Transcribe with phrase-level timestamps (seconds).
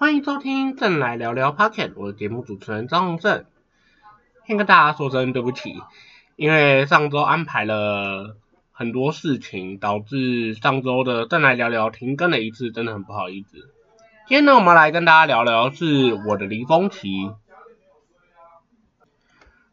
[0.00, 3.44] 欢迎收听正来聊聊 Pocket，我的节目主持人张宏正。
[4.46, 5.78] 先跟大家说声对不起，
[6.36, 8.38] 因为上周安排了
[8.72, 13.58] 很多事情，导致上周的正来聊聊停更了一次，真的很不好意思。
[14.26, 17.30] 今天呢，我们来跟大家聊聊是我的离峰期。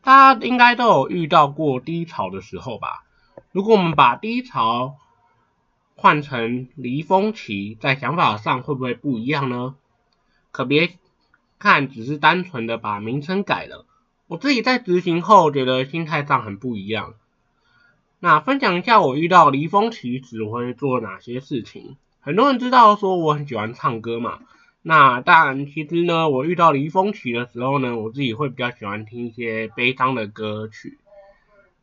[0.00, 3.04] 大家应该都有遇到过低潮的时候吧？
[3.52, 4.96] 如果我们把低潮
[5.96, 9.74] 换成离峰期，在想法上会不会不一样呢？
[10.54, 10.96] 可别
[11.58, 13.86] 看只是单纯的把名称改了，
[14.28, 17.14] 我自己在执行后觉得心态上很不一样。
[18.20, 21.96] 那分享一下我遇到离峰期时会做哪些事情。
[22.20, 24.42] 很多人知道说我很喜欢唱歌嘛，
[24.80, 30.98] 那当然其实呢，我遇到离峰期的时候呢，我自己会比较喜欢听一些悲伤的歌曲，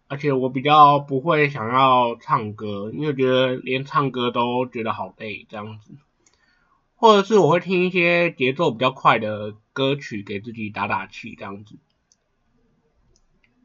[0.08, 5.92] 而且我比较不会想要唱歌，因为觉得连唱歌都觉得好累这样子。
[7.02, 11.80] 或者是我会听一些节奏比较快的歌曲，给自己打打气这样子。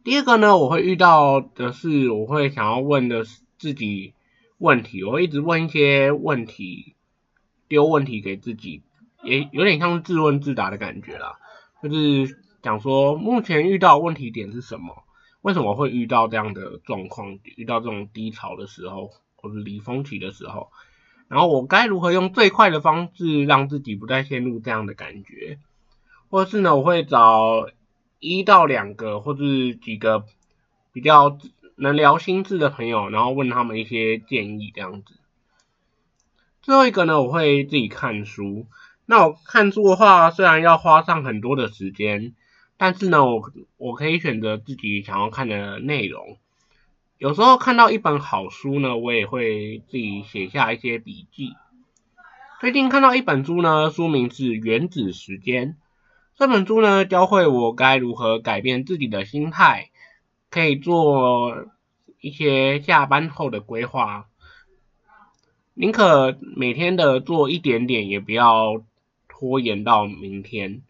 [0.04, 4.14] 第二个呢，我会遇到的是，我会想要问的是自己
[4.56, 6.94] 问题，我会一直问一些问题，
[7.68, 8.82] 丢问题给自己，
[9.22, 11.38] 也有点像自问自答的感觉啦。
[11.82, 15.04] 就是讲说，目前遇到问题点是什么？
[15.42, 17.38] 为什么会遇到这样的状况？
[17.44, 20.70] 遇到这种低潮的时候，或者离峰期的时候？
[21.28, 25.58] 然后我该如何用最快的方式让自己不再陷入这样的感觉？
[26.28, 27.68] 或是呢，我会找
[28.20, 29.42] 一到两个或者
[29.82, 30.24] 几个
[30.92, 31.38] 比较
[31.76, 35.14] 能聊心事的朋友，然后问他们一些建议这样子。
[36.62, 38.66] 最后一个呢，我会自己看书。
[39.04, 42.34] 那我看书的话，虽然要花上很多的时间，
[42.76, 46.38] 但是呢，我我可以选择自己想要看的内容。
[47.18, 51.54] 有时候看到一本好书呢，我也会自己写下一些笔记。
[52.60, 55.68] 最近看到一本书呢，书名是《原子时间》。
[56.34, 59.88] 这本书呢，教会我该如何改变自己的心态，
[60.50, 61.68] 可以做
[62.20, 64.26] 一些下班后的规划，
[65.72, 68.84] 宁可每天的做一点点，也不要
[69.26, 70.82] 拖延到明天。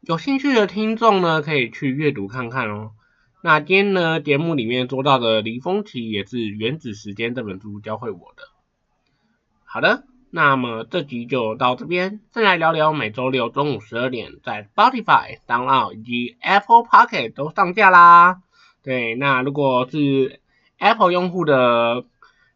[0.00, 2.90] 有兴趣的听众呢，可以去阅读看看哦。
[3.40, 8.42] 那今天呢，节目里面说到的离峰期也是《原子时间》这本书教会我的。
[9.64, 18.40] 好的，那么这集就到这边，再来聊聊每周六中午十二点在 Spotify、s o u n d 以及 Apple Pocket 都上架啦。
[18.82, 20.40] 对，那如果是
[20.78, 22.04] Apple 用户的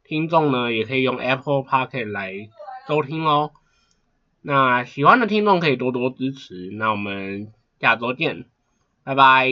[0.02, 2.48] 听众呢，也可以用 Apple Pocket 来
[2.88, 3.52] 收听哦。
[4.40, 6.70] 那喜欢的听众可以多多支持。
[6.72, 8.46] 那我们下周见，
[9.04, 9.48] 拜拜。